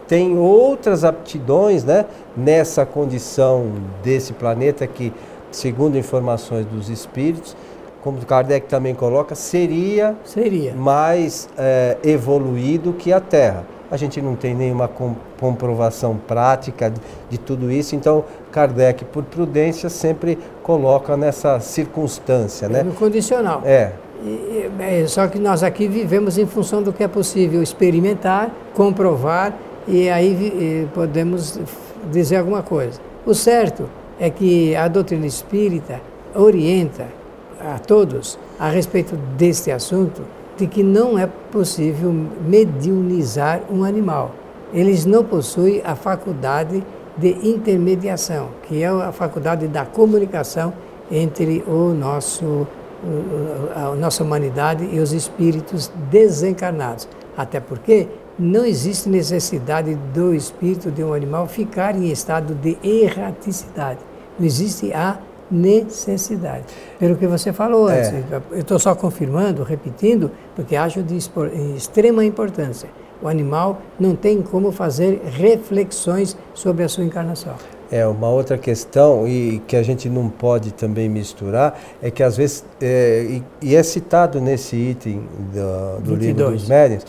tem 0.08 0.38
outras 0.38 1.04
aptidões, 1.04 1.84
né, 1.84 2.06
nessa 2.36 2.86
condição 2.86 3.72
desse 4.04 4.34
planeta 4.34 4.86
que, 4.86 5.14
segundo 5.52 5.98
informações 5.98 6.66
dos 6.66 6.90
espíritos, 6.90 7.56
como 8.04 8.24
Kardec 8.26 8.68
também 8.68 8.94
coloca, 8.94 9.34
seria, 9.34 10.16
seria. 10.26 10.74
mais 10.74 11.48
é, 11.58 11.98
evoluído 12.04 12.94
que 12.94 13.14
a 13.14 13.20
Terra 13.20 13.66
a 13.94 13.98
gente 13.98 14.20
não 14.20 14.36
tem 14.36 14.56
nenhuma 14.56 14.90
comprovação 15.40 16.18
prática 16.18 16.90
de, 16.90 17.00
de 17.30 17.38
tudo 17.38 17.72
isso, 17.72 17.96
então 17.96 18.26
Kardec, 18.52 19.06
por 19.06 19.24
prudência, 19.24 19.88
sempre 19.88 20.40
coloca 20.64 21.16
nessa 21.16 21.60
circunstância. 21.60 22.68
Né? 22.68 22.82
No 22.82 22.94
condicional. 22.94 23.62
É. 23.64 23.92
E, 24.24 24.72
é. 24.80 25.06
Só 25.06 25.28
que 25.28 25.38
nós 25.38 25.62
aqui 25.62 25.88
vivemos 25.88 26.40
em 26.40 26.48
função 26.48 26.82
do 26.82 26.92
que 26.92 27.04
é 27.04 27.08
possível 27.08 27.62
experimentar, 27.62 28.50
comprovar 28.74 29.54
e 29.88 30.10
aí 30.10 30.90
podemos 30.92 31.60
dizer 32.12 32.38
alguma 32.38 32.64
coisa. 32.64 33.00
O 33.28 33.36
certo 33.36 33.88
é 34.20 34.28
que 34.28 34.76
a 34.76 34.88
doutrina 34.88 35.28
espírita 35.28 36.02
orienta 36.34 37.06
a 37.63 37.79
todos 37.79 38.38
a 38.60 38.70
respeito 38.70 39.15
deste 39.38 39.72
assunto 39.72 40.22
de 40.58 40.67
que 40.67 40.84
não 40.84 41.17
é 41.17 41.27
possível 41.51 42.13
mediunizar 42.48 43.62
um 43.72 43.84
animal. 43.84 44.32
Eles 44.74 45.05
não 45.05 45.24
possuem 45.24 45.82
a 45.84 45.96
faculdade 45.96 46.84
de 47.17 47.29
intermediação, 47.48 48.50
que 48.63 48.82
é 48.82 48.88
a 48.88 49.12
faculdade 49.12 49.67
da 49.67 49.86
comunicação 49.86 50.74
entre 51.12 51.63
o 51.67 51.93
nosso, 51.93 52.67
a 53.75 53.96
nossa 53.96 54.24
humanidade 54.24 54.88
e 54.91 55.00
os 55.00 55.12
espíritos 55.12 55.91
desencarnados. 56.10 57.08
Até 57.38 57.60
porque 57.60 58.08
não 58.38 58.65
existe 58.65 59.10
necessidade 59.10 59.96
do 60.13 60.34
espírito 60.34 60.89
de 60.89 61.03
um 61.03 61.13
animal 61.13 61.48
ficar 61.48 61.96
em 61.96 62.12
estado 62.12 62.55
de 62.55 62.77
erraticidade. 62.84 64.00
Não 64.39 64.46
existe 64.46 64.91
a 64.91 65.20
necessidade. 65.54 66.66
Pelo 67.00 67.16
que 67.16 67.28
você 67.28 67.54
falou 67.54 67.90
é. 67.90 68.00
antes, 68.00 68.14
eu 68.52 68.60
estou 68.60 68.80
só 68.80 68.96
confirmando, 68.96 69.64
repetindo, 69.64 70.32
porque 70.56 70.76
acho 70.76 71.04
de 71.04 71.18
extrema 71.76 72.26
importância. 72.26 72.90
O 73.22 73.28
animal 73.28 73.82
não 74.00 74.16
tem 74.16 74.42
como 74.42 74.72
fazer 74.72 75.22
reflexões 75.24 76.36
sobre 76.54 76.84
a 76.84 76.90
sua 76.90 77.06
encarnação. 77.06 77.54
É, 77.92 78.06
uma 78.08 78.28
outra 78.28 78.58
questão, 78.58 79.28
e 79.28 79.62
que 79.68 79.76
a 79.76 79.84
gente 79.84 80.10
não 80.10 80.28
pode 80.28 80.74
também 80.74 81.08
misturar, 81.08 81.80
é 82.02 82.10
que 82.10 82.24
às 82.24 82.36
vezes, 82.36 82.66
é, 82.82 83.24
e, 83.30 83.44
e, 83.62 83.76
é 83.76 83.84
citado 83.84 84.42
nesse 84.42 84.76
item 84.76 85.22
do, 85.54 86.02
do 86.02 86.16
livro 86.16 86.50
dos 86.52 86.68
médiuns, 86.68 87.06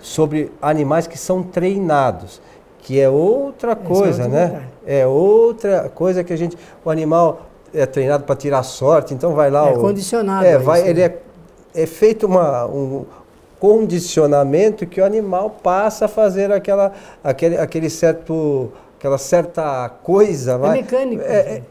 sobre 0.00 0.50
animais 0.60 1.06
que 1.06 1.18
são 1.18 1.42
treinados 1.42 2.40
que 2.82 3.00
é 3.00 3.08
outra 3.08 3.74
coisa, 3.76 4.28
né? 4.28 4.64
É 4.86 5.06
outra 5.06 5.90
coisa 5.94 6.24
que 6.24 6.32
a 6.32 6.36
gente. 6.36 6.56
O 6.84 6.90
animal 6.90 7.46
é 7.72 7.86
treinado 7.86 8.24
para 8.24 8.36
tirar 8.36 8.62
sorte, 8.62 9.14
então 9.14 9.34
vai 9.34 9.50
lá. 9.50 9.68
É 9.68 9.72
o, 9.72 9.80
condicionado. 9.80 10.44
É, 10.44 10.58
vai, 10.58 10.86
ele 10.86 11.02
é, 11.02 11.18
é 11.74 11.86
feito 11.86 12.26
uma, 12.26 12.66
um 12.66 13.04
condicionamento 13.58 14.86
que 14.86 15.00
o 15.00 15.04
animal 15.04 15.50
passa 15.50 16.06
a 16.06 16.08
fazer 16.08 16.50
aquela, 16.50 16.92
aquele, 17.22 17.56
aquele 17.56 17.88
certo, 17.88 18.72
aquela 18.98 19.18
certa 19.18 19.88
coisa. 20.02 20.52
É 20.52 20.58
vai, 20.58 20.72
mecânico. 20.78 21.22
É, 21.22 21.62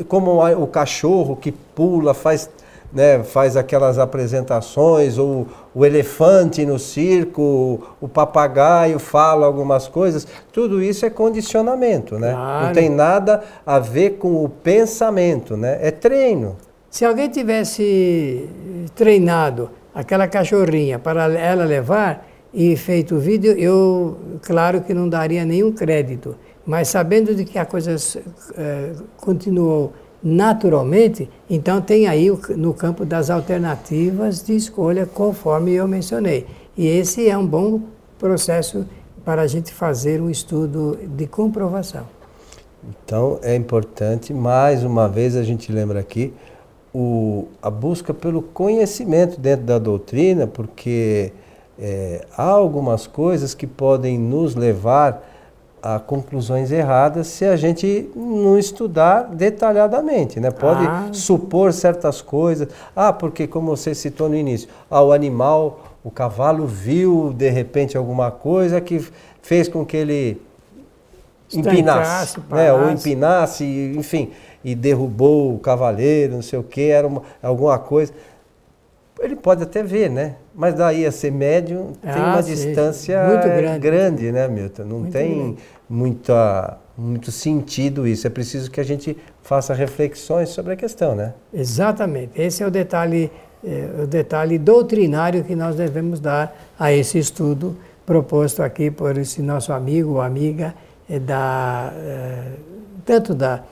é, 0.00 0.04
como 0.08 0.44
o 0.44 0.66
cachorro 0.66 1.36
que 1.36 1.52
pula, 1.52 2.14
faz 2.14 2.50
né, 2.96 3.22
faz 3.22 3.58
aquelas 3.58 3.98
apresentações, 3.98 5.18
ou 5.18 5.46
o 5.74 5.84
elefante 5.84 6.64
no 6.64 6.78
circo, 6.78 7.94
o 8.00 8.08
papagaio 8.08 8.98
fala 8.98 9.44
algumas 9.44 9.86
coisas, 9.86 10.26
tudo 10.50 10.82
isso 10.82 11.04
é 11.04 11.10
condicionamento, 11.10 12.18
né? 12.18 12.32
Claro. 12.32 12.66
Não 12.66 12.72
tem 12.72 12.88
nada 12.88 13.44
a 13.66 13.78
ver 13.78 14.12
com 14.12 14.42
o 14.42 14.48
pensamento, 14.48 15.58
né? 15.58 15.78
É 15.82 15.90
treino. 15.90 16.56
Se 16.88 17.04
alguém 17.04 17.28
tivesse 17.28 18.48
treinado 18.94 19.68
aquela 19.94 20.26
cachorrinha 20.26 20.98
para 20.98 21.30
ela 21.34 21.66
levar 21.66 22.26
e 22.54 22.74
feito 22.78 23.16
o 23.16 23.18
vídeo, 23.18 23.52
eu, 23.58 24.16
claro 24.40 24.80
que 24.80 24.94
não 24.94 25.06
daria 25.06 25.44
nenhum 25.44 25.70
crédito. 25.70 26.34
Mas 26.64 26.88
sabendo 26.88 27.34
de 27.34 27.44
que 27.44 27.58
a 27.58 27.66
coisa 27.66 27.94
é, 28.56 28.92
continuou 29.18 29.92
naturalmente, 30.22 31.28
então 31.48 31.80
tem 31.80 32.06
aí 32.06 32.30
no 32.56 32.74
campo 32.74 33.04
das 33.04 33.30
alternativas 33.30 34.42
de 34.42 34.56
escolha, 34.56 35.06
conforme 35.06 35.72
eu 35.72 35.86
mencionei. 35.86 36.46
E 36.76 36.86
esse 36.86 37.28
é 37.28 37.36
um 37.36 37.46
bom 37.46 37.80
processo 38.18 38.86
para 39.24 39.42
a 39.42 39.46
gente 39.46 39.72
fazer 39.72 40.20
um 40.20 40.30
estudo 40.30 40.98
de 41.16 41.26
comprovação. 41.26 42.04
Então 43.04 43.38
é 43.42 43.54
importante, 43.54 44.32
mais 44.32 44.84
uma 44.84 45.08
vez 45.08 45.36
a 45.36 45.42
gente 45.42 45.72
lembra 45.72 45.98
aqui, 45.98 46.32
o, 46.94 47.48
a 47.60 47.68
busca 47.68 48.14
pelo 48.14 48.40
conhecimento 48.40 49.38
dentro 49.38 49.66
da 49.66 49.78
doutrina, 49.78 50.46
porque 50.46 51.32
é, 51.78 52.24
há 52.36 52.44
algumas 52.44 53.06
coisas 53.06 53.54
que 53.54 53.66
podem 53.66 54.18
nos 54.18 54.54
levar 54.54 55.22
a 55.82 55.98
conclusões 55.98 56.72
erradas 56.72 57.28
se 57.28 57.44
a 57.44 57.56
gente 57.56 58.10
não 58.14 58.58
estudar 58.58 59.22
detalhadamente, 59.22 60.40
né? 60.40 60.50
Pode 60.50 60.86
ah. 60.86 61.08
supor 61.12 61.72
certas 61.72 62.20
coisas. 62.20 62.68
Ah, 62.94 63.12
porque 63.12 63.46
como 63.46 63.76
você 63.76 63.94
citou 63.94 64.28
no 64.28 64.34
início, 64.34 64.68
ah, 64.90 65.02
o 65.02 65.12
animal, 65.12 65.80
o 66.02 66.10
cavalo 66.10 66.66
viu 66.66 67.32
de 67.32 67.50
repente 67.50 67.96
alguma 67.96 68.30
coisa 68.30 68.80
que 68.80 69.06
fez 69.42 69.68
com 69.68 69.84
que 69.84 69.96
ele 69.96 70.42
empinasse, 71.54 72.38
né? 72.50 72.72
ou 72.72 72.90
empinasse, 72.90 73.64
enfim, 73.96 74.32
e 74.64 74.74
derrubou 74.74 75.54
o 75.54 75.58
cavaleiro, 75.58 76.34
não 76.34 76.42
sei 76.42 76.58
o 76.58 76.62
que, 76.62 76.90
era 76.90 77.06
uma, 77.06 77.22
alguma 77.42 77.78
coisa. 77.78 78.12
Ele 79.18 79.34
pode 79.34 79.62
até 79.62 79.82
ver, 79.82 80.10
né? 80.10 80.36
Mas 80.54 80.74
daí 80.74 81.06
a 81.06 81.12
ser 81.12 81.32
médium 81.32 81.92
tem 82.02 82.12
ah, 82.12 82.34
uma 82.34 82.42
sim. 82.42 82.54
distância 82.54 83.26
muito 83.26 83.48
grande. 83.48 83.78
grande, 83.78 84.32
né, 84.32 84.46
Milton? 84.46 84.84
Não 84.84 84.98
muito 85.00 85.12
tem 85.12 85.34
grande. 85.34 85.58
muita, 85.88 86.78
muito 86.96 87.32
sentido 87.32 88.06
isso. 88.06 88.26
É 88.26 88.30
preciso 88.30 88.70
que 88.70 88.78
a 88.78 88.84
gente 88.84 89.16
faça 89.42 89.72
reflexões 89.72 90.50
sobre 90.50 90.74
a 90.74 90.76
questão, 90.76 91.14
né? 91.14 91.32
Exatamente. 91.52 92.40
Esse 92.40 92.62
é 92.62 92.66
o 92.66 92.70
detalhe, 92.70 93.30
é, 93.64 94.02
o 94.02 94.06
detalhe 94.06 94.58
doutrinário 94.58 95.42
que 95.44 95.56
nós 95.56 95.76
devemos 95.76 96.20
dar 96.20 96.54
a 96.78 96.92
esse 96.92 97.18
estudo 97.18 97.76
proposto 98.04 98.62
aqui 98.62 98.90
por 98.90 99.16
esse 99.16 99.40
nosso 99.40 99.72
amigo 99.72 100.12
ou 100.12 100.20
amiga 100.20 100.74
é 101.08 101.18
da, 101.18 101.92
é, 101.96 102.42
tanto 103.04 103.34
da 103.34 103.62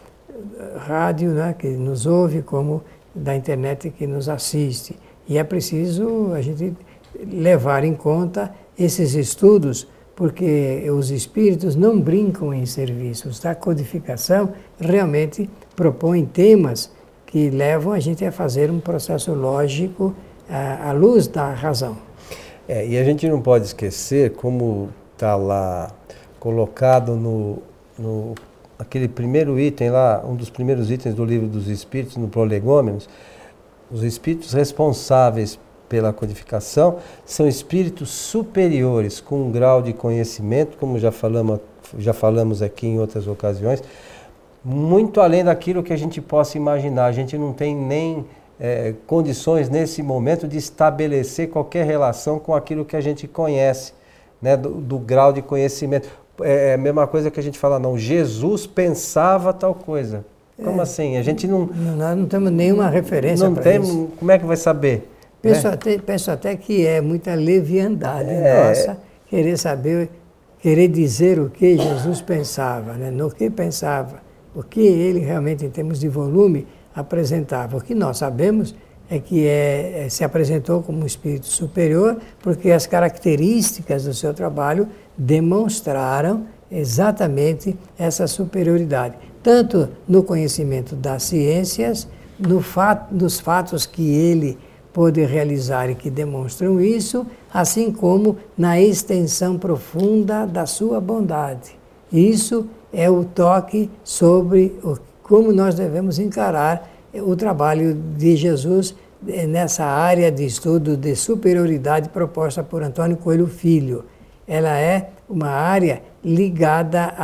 rádio 0.79 1.31
né, 1.31 1.55
que 1.59 1.69
nos 1.69 2.07
ouve, 2.07 2.43
como 2.43 2.83
da 3.15 3.35
internet 3.37 3.91
que 3.91 4.07
nos 4.07 4.29
assiste. 4.29 4.97
E 5.29 5.39
é 5.39 5.45
preciso 5.45 6.33
a 6.33 6.41
gente 6.41 6.75
levar 7.31 7.85
em 7.85 7.95
conta 7.95 8.55
esses 8.79 9.15
estudos, 9.15 9.87
porque 10.15 10.85
os 10.91 11.11
espíritos 11.11 11.75
não 11.75 12.01
brincam 12.01 12.53
em 12.53 12.67
serviços. 12.67 13.45
A 13.45 13.55
codificação 13.55 14.53
realmente 14.79 15.49
propõe 15.75 16.25
temas 16.25 16.91
que 17.27 17.51
levam 17.51 17.93
a 17.93 18.01
gente 18.01 18.25
a 18.25 18.31
fazer 18.31 18.71
um 18.71 18.79
processo 18.79 19.33
lógico 19.33 20.15
à, 20.49 20.91
à 20.91 20.93
luz 20.93 21.27
da 21.27 21.53
razão. 21.53 21.97
É, 22.69 22.87
e 22.87 22.97
a 22.97 23.05
gente 23.05 23.29
não 23.29 23.43
pode 23.43 23.67
esquecer, 23.67 24.33
como 24.33 24.89
está 25.13 25.37
lá 25.37 25.91
colocado 26.39 27.17
no, 27.17 27.59
no 27.99 28.35
aquele 28.79 29.09
primeiro 29.09 29.59
item 29.59 29.91
lá, 29.91 30.25
um 30.27 30.35
dos 30.35 30.51
primeiros 30.51 30.91
itens 30.91 31.15
do 31.15 31.25
livro 31.25 31.47
dos 31.47 31.69
Espíritos, 31.69 32.17
no 32.17 32.29
Prolegômenos, 32.29 33.09
os 33.91 34.03
espíritos 34.03 34.53
responsáveis 34.53 35.59
pela 35.89 36.13
codificação 36.13 36.99
são 37.25 37.47
espíritos 37.47 38.11
superiores, 38.11 39.21
com 39.21 39.43
um 39.43 39.51
grau 39.51 39.83
de 39.83 39.93
conhecimento, 39.93 40.77
como 40.79 40.99
já 40.99 41.13
falamos, 41.13 41.61
já 41.99 42.13
falamos 42.13 42.63
aqui 42.63 42.87
em 42.87 42.99
outras 42.99 43.27
ocasiões, 43.27 43.83
muito 44.65 45.21
além 45.21 45.45
daquilo 45.45 45.83
que 45.83 45.93
a 45.93 45.97
gente 45.97 46.21
possa 46.21 46.57
imaginar. 46.57 47.07
A 47.07 47.13
gente 47.13 47.37
não 47.37 47.53
tem 47.53 47.77
nem 47.77 48.25
é, 48.59 48.95
condições 49.07 49.69
nesse 49.69 50.03
momento 50.03 50.49
de 50.49 50.57
estabelecer 50.57 51.51
qualquer 51.51 51.85
relação 51.85 52.39
com 52.39 52.55
aquilo 52.55 52.85
que 52.85 52.97
a 52.97 53.01
gente 53.01 53.29
conhece, 53.29 53.93
né, 54.41 54.57
do, 54.57 54.71
do 54.71 54.99
grau 54.99 55.33
de 55.33 55.43
conhecimento. 55.43 56.09
É, 56.41 56.71
é 56.71 56.75
a 56.75 56.79
mesma 56.79 57.07
coisa 57.07 57.31
que 57.31 57.39
a 57.39 57.43
gente 57.43 57.59
fala, 57.59 57.79
não, 57.79 57.99
Jesus 57.99 58.67
pensava 58.67 59.53
tal 59.53 59.75
coisa. 59.75 60.25
Como 60.63 60.81
é, 60.81 60.83
assim? 60.83 61.17
A 61.17 61.23
gente 61.23 61.47
não. 61.47 61.67
Nós 61.67 62.17
não 62.17 62.27
temos 62.27 62.53
nenhuma 62.53 62.89
referência 62.89 63.49
Não 63.49 63.57
temos. 63.57 63.89
Isso. 63.89 64.13
Como 64.19 64.31
é 64.31 64.39
que 64.39 64.45
vai 64.45 64.57
saber? 64.57 65.11
Penso, 65.43 65.69
né? 65.69 65.75
até, 65.75 65.99
penso 65.99 66.31
até 66.31 66.57
que 66.57 66.87
é 66.87 67.01
muita 67.01 67.35
leviandade 67.35 68.31
é. 68.31 68.69
nossa 68.69 68.97
querer 69.29 69.59
saber, 69.59 70.11
querer 70.61 70.89
dizer 70.89 71.41
o 71.41 71.51
que 71.51 71.77
Jesus 71.77 72.21
pensava, 72.21 72.93
né? 72.95 73.11
no 73.11 73.31
que 73.31 73.51
pensava, 73.51 74.23
o 74.55 74.63
que 74.63 74.81
ele 74.81 75.19
realmente, 75.19 75.65
em 75.67 75.71
termos 75.71 75.99
de 75.99 76.09
volume, 76.09 76.67
apresentava. 76.95 77.77
O 77.77 77.81
que 77.81 77.95
nós 77.95 78.19
sabemos 78.19 78.75
é 79.11 79.19
que 79.19 79.47
é, 79.47 80.05
é, 80.05 80.09
se 80.09 80.25
apresentou 80.25 80.83
como 80.83 81.03
um 81.03 81.07
espírito 81.07 81.47
superior, 81.47 82.17
porque 82.41 82.71
as 82.71 82.87
características 82.87 84.05
do 84.05 84.15
seu 84.15 84.33
trabalho 84.33 84.89
demonstraram 85.19 86.47
exatamente 86.71 87.77
essa 87.99 88.27
superioridade, 88.27 89.17
tanto 89.45 89.91
no 90.09 90.23
conhecimento 90.23 90.97
das 90.97 91.25
ciências, 91.25 92.09
no 92.39 92.63
fato, 92.63 93.15
nos 93.15 93.39
fatos 93.39 93.85
que 93.85 94.03
ele 94.03 94.59
pôde 94.91 95.23
realizar 95.25 95.91
e 95.91 95.95
que 95.95 96.09
demonstram 96.09 96.81
isso, 96.81 97.27
assim 97.53 97.93
como 97.93 98.39
na 98.57 98.81
extensão 98.81 99.59
profunda 99.59 100.47
da 100.47 100.65
sua 100.65 101.01
bondade. 101.01 101.77
Isso 102.11 102.67
é 102.93 103.11
o 103.11 103.23
toque 103.23 103.91
sobre 104.03 104.79
o, 104.83 104.97
como 105.23 105.53
nós 105.53 105.75
devemos 105.75 106.19
encarar 106.19 106.91
o 107.13 107.37
trabalho 107.37 107.95
de 108.17 108.37
Jesus 108.37 108.95
eh, 109.29 109.47
nessa 109.47 109.85
área 109.85 110.33
de 110.33 110.47
estudo 110.47 110.97
de 110.97 111.15
superioridade 111.15 112.09
proposta 112.09 112.63
por 112.63 112.83
Antônio 112.83 113.17
Coelho 113.17 113.47
Filho. 113.47 114.05
Ela 114.47 114.79
é 114.79 115.11
uma 115.29 115.49
área 115.49 116.03
ligada 116.25 117.15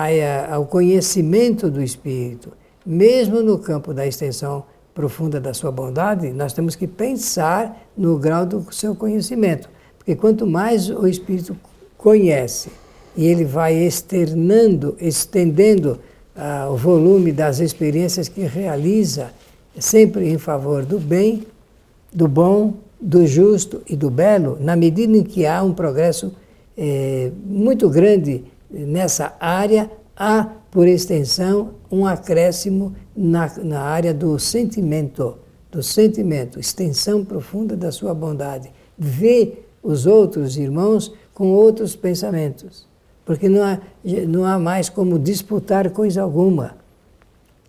ao 0.51 0.67
conhecimento 0.67 1.71
do 1.71 1.83
Espírito. 1.83 2.53
Mesmo 2.85 3.43
no 3.43 3.59
campo 3.59 3.93
da 3.93 4.07
extensão 4.07 4.65
profunda 4.95 5.41
da 5.41 5.55
sua 5.55 5.71
bondade, 5.71 6.31
nós 6.31 6.53
temos 6.53 6.75
que 6.75 6.87
pensar 6.87 7.89
no 7.97 8.19
grau 8.19 8.45
do 8.45 8.73
seu 8.73 8.95
conhecimento. 8.95 9.69
Porque 9.99 10.17
quanto 10.17 10.47
mais 10.47 10.89
o 10.91 11.07
Espírito 11.07 11.57
conhece 11.97 12.71
e 13.17 13.27
ele 13.27 13.45
vai 13.45 13.75
externando, 13.75 14.97
estendendo 15.01 15.99
uh, 16.37 16.73
o 16.73 16.77
volume 16.77 17.33
das 17.33 17.61
experiências 17.61 18.29
que 18.29 18.43
realiza, 18.43 19.31
sempre 19.79 20.29
em 20.29 20.39
favor 20.39 20.85
do 20.85 20.99
bem, 20.99 21.47
do 22.13 22.27
bom, 22.27 22.75
do 23.01 23.27
justo 23.27 23.83
e 23.89 23.97
do 23.97 24.11
belo, 24.11 24.59
na 24.61 24.77
medida 24.77 25.17
em 25.17 25.23
que 25.23 25.47
há 25.47 25.63
um 25.63 25.73
progresso 25.73 26.33
é, 26.83 27.31
muito 27.45 27.91
grande 27.91 28.43
nessa 28.71 29.37
área, 29.39 29.91
há, 30.17 30.49
por 30.71 30.89
extensão, 30.89 31.75
um 31.93 32.07
acréscimo 32.07 32.95
na, 33.15 33.53
na 33.63 33.83
área 33.83 34.15
do 34.15 34.39
sentimento, 34.39 35.37
do 35.71 35.83
sentimento, 35.83 36.59
extensão 36.59 37.23
profunda 37.23 37.77
da 37.77 37.93
sua 37.93 38.15
bondade. 38.15 38.73
Vê 38.99 39.59
os 39.83 40.07
outros 40.07 40.57
irmãos 40.57 41.13
com 41.35 41.53
outros 41.53 41.95
pensamentos, 41.95 42.89
porque 43.27 43.47
não 43.47 43.63
há, 43.63 43.79
não 44.27 44.45
há 44.47 44.59
mais 44.59 44.89
como 44.89 45.19
disputar 45.19 45.91
coisa 45.91 46.23
alguma. 46.23 46.77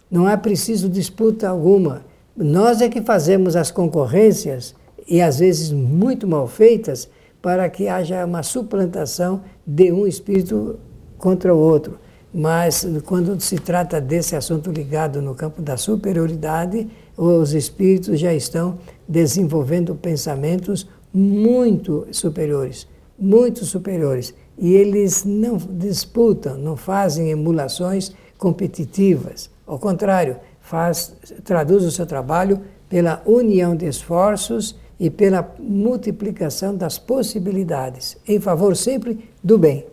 Não 0.09 0.25
há 0.25 0.37
preciso 0.37 0.87
disputa 0.87 1.49
alguma. 1.49 2.05
Nós 2.35 2.81
é 2.81 2.87
que 2.87 3.01
fazemos 3.01 3.57
as 3.57 3.71
concorrências, 3.71 4.73
e 5.05 5.21
às 5.21 5.39
vezes 5.39 5.69
muito 5.69 6.25
mal 6.25 6.47
feitas, 6.47 7.09
para 7.41 7.69
que 7.69 7.87
haja 7.87 8.25
uma 8.25 8.43
suplantação 8.43 9.41
de 9.65 9.91
um 9.91 10.05
espírito 10.05 10.79
contra 11.17 11.53
o 11.53 11.57
outro. 11.57 11.97
Mas 12.33 12.87
quando 13.05 13.39
se 13.41 13.57
trata 13.57 13.99
desse 13.99 14.35
assunto 14.35 14.71
ligado 14.71 15.21
no 15.21 15.35
campo 15.35 15.61
da 15.61 15.75
superioridade, 15.75 16.87
os 17.17 17.53
espíritos 17.53 18.19
já 18.19 18.33
estão 18.33 18.77
desenvolvendo 19.07 19.95
pensamentos 19.95 20.87
muito 21.13 22.07
superiores, 22.11 22.87
muito 23.19 23.65
superiores. 23.65 24.33
E 24.57 24.73
eles 24.73 25.25
não 25.25 25.57
disputam, 25.57 26.57
não 26.57 26.77
fazem 26.77 27.31
emulações 27.31 28.13
competitivas. 28.37 29.49
Ao 29.67 29.77
contrário, 29.77 30.37
faz, 30.61 31.13
traduz 31.43 31.83
o 31.83 31.91
seu 31.91 32.05
trabalho 32.05 32.61
pela 32.87 33.21
união 33.25 33.75
de 33.75 33.85
esforços 33.85 34.75
e 35.01 35.09
pela 35.09 35.51
multiplicação 35.57 36.75
das 36.75 36.99
possibilidades, 36.99 38.15
em 38.27 38.39
favor 38.39 38.77
sempre 38.77 39.27
do 39.43 39.57
bem. 39.57 39.83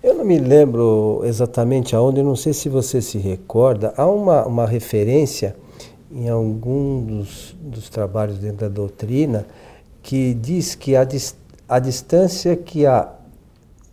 Eu 0.00 0.14
não 0.14 0.24
me 0.24 0.38
lembro 0.38 1.22
exatamente 1.24 1.96
aonde, 1.96 2.22
não 2.22 2.36
sei 2.36 2.52
se 2.52 2.68
você 2.68 3.02
se 3.02 3.18
recorda, 3.18 3.92
há 3.96 4.06
uma, 4.06 4.46
uma 4.46 4.64
referência 4.64 5.56
em 6.12 6.28
algum 6.28 7.04
dos, 7.04 7.56
dos 7.60 7.88
trabalhos 7.88 8.38
dentro 8.38 8.58
da 8.58 8.68
doutrina 8.68 9.44
que 10.04 10.34
diz 10.34 10.76
que 10.76 10.94
a, 10.94 11.04
a 11.68 11.78
distância 11.80 12.54
que 12.54 12.86
há 12.86 13.12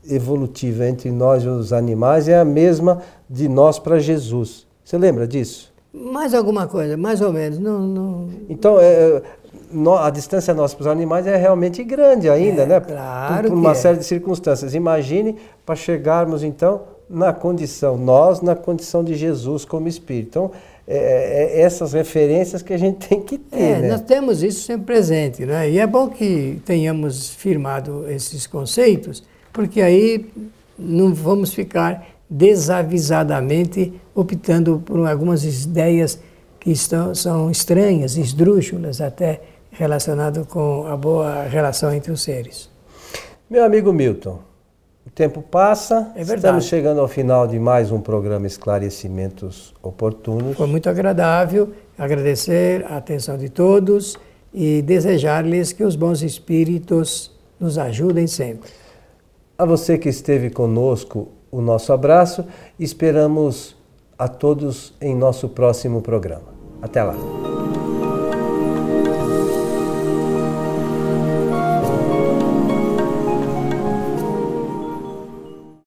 evolutiva 0.08 0.88
entre 0.88 1.10
nós 1.10 1.44
e 1.44 1.48
os 1.48 1.74
animais 1.74 2.28
é 2.28 2.38
a 2.38 2.46
mesma 2.46 3.02
de 3.28 3.50
nós 3.50 3.80
para 3.80 3.98
Jesus. 3.98 4.68
Você 4.84 4.96
lembra 4.96 5.28
disso? 5.28 5.74
Mais 5.92 6.36
alguma 6.36 6.68
coisa, 6.68 6.96
mais 6.96 7.20
ou 7.20 7.34
menos. 7.34 7.58
Não, 7.58 7.80
não... 7.80 8.30
Então, 8.48 8.78
é, 8.80 9.24
no, 9.72 9.96
a 9.96 10.10
distância 10.10 10.54
nossa 10.54 10.76
para 10.76 10.84
os 10.84 10.88
animais 10.88 11.28
é 11.28 11.36
realmente 11.36 11.84
grande 11.84 12.30
ainda, 12.30 12.64
é, 12.64 12.66
né? 12.66 12.80
Claro. 12.80 13.44
Por, 13.44 13.50
por 13.52 13.58
uma 13.60 13.72
é. 13.72 13.76
série 13.76 13.98
de 13.98 14.06
circunstâncias. 14.06 14.74
Imagine 14.74 15.36
para 15.66 15.76
chegarmos, 15.76 16.44
então, 16.44 16.82
na 17.10 17.34
condição, 17.34 17.98
nós 17.98 18.42
na 18.42 18.56
condição 18.56 19.04
de 19.04 19.16
Jesus 19.16 19.66
como 19.66 19.88
Espírito. 19.88 20.28
Então, 20.30 20.52
é, 20.88 20.98
é, 20.98 21.60
é 21.60 21.62
essas 21.62 21.94
referências 21.94 22.62
que 22.62 22.74
a 22.74 22.78
gente 22.78 23.06
tem 23.10 23.22
que 23.22 23.38
ter. 23.38 23.60
É, 23.60 23.80
né? 23.82 23.90
Nós 23.90 24.02
temos 24.02 24.44
isso 24.44 24.64
sempre 24.64 24.86
presente, 24.86 25.46
né? 25.46 25.70
E 25.70 25.80
é 25.80 25.88
bom 25.88 26.10
que 26.10 26.62
tenhamos 26.66 27.30
firmado 27.30 28.06
esses 28.10 28.46
conceitos, 28.46 29.24
porque 29.52 29.82
aí 29.82 30.26
não 30.78 31.14
vamos 31.14 31.54
ficar 31.54 32.06
desavisadamente 32.30 33.94
optando 34.14 34.82
por 34.84 35.08
algumas 35.08 35.44
ideias 35.44 36.20
que 36.60 36.72
estão, 36.72 37.14
são 37.14 37.52
estranhas, 37.52 38.18
esdrúxulas 38.18 39.00
até, 39.00 39.42
relacionado 39.78 40.46
com 40.46 40.88
a 40.88 40.98
boa 40.98 41.44
relação 41.44 41.94
entre 41.94 42.12
os 42.12 42.22
seres. 42.22 42.70
Meu 43.50 43.64
amigo 43.64 43.94
Milton, 43.94 44.40
o 45.06 45.10
tempo 45.10 45.42
passa, 45.42 46.12
é 46.16 46.22
estamos 46.22 46.66
chegando 46.66 47.00
ao 47.00 47.08
final 47.08 47.48
de 47.48 47.60
mais 47.60 47.92
um 47.92 48.02
programa 48.02 48.48
Esclarecimentos 48.48 49.74
Oportunos. 49.84 50.58
Foi 50.58 50.68
muito 50.68 50.90
agradável 50.90 51.72
agradecer 51.98 52.86
a 52.86 52.98
atenção 52.98 53.38
de 53.38 53.50
todos 53.50 54.18
e 54.54 54.82
desejar-lhes 54.82 55.72
que 55.72 55.84
os 55.84 55.96
bons 55.96 56.22
espíritos 56.22 57.32
nos 57.60 57.78
ajudem 57.78 58.28
sempre. 58.28 58.70
A 59.58 59.66
você 59.66 59.98
que 59.98 60.10
esteve 60.10 60.50
conosco, 60.50 61.30
o 61.52 61.62
nosso 61.62 61.94
abraço. 61.94 62.46
Esperamos 62.80 63.76
a 64.18 64.28
todos 64.28 64.94
em 65.00 65.16
nosso 65.16 65.50
próximo 65.50 66.02
programa. 66.02 66.54
Até 66.82 67.04
lá. 67.04 67.16